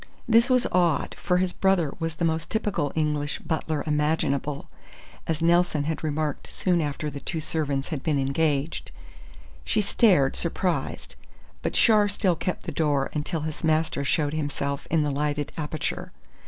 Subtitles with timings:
[0.27, 4.67] This was odd, for his brother was the most typical British butler imaginable,
[5.27, 8.89] as Nelson had remarked soon after the two servants had been engaged.
[9.63, 11.13] She stared, surprised;
[11.61, 16.11] but Char still kept the door until his master showed himself in the lighted aperture.